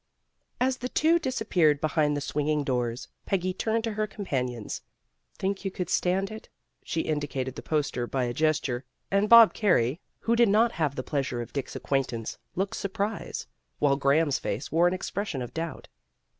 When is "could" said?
5.69-5.91